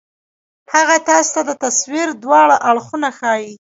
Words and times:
هغه 0.73 0.95
تاسو 1.09 1.31
ته 1.35 1.41
د 1.49 1.51
تصوير 1.63 2.07
دواړه 2.23 2.55
اړخونه 2.69 3.09
ښائي 3.17 3.51